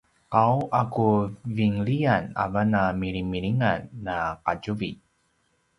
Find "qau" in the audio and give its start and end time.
0.33-0.55